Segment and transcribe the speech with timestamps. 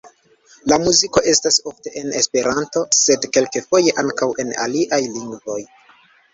[0.71, 5.63] La muziko estas ofte en esperanto, sed kelkfoje ankaŭ en aliaj lingvoj.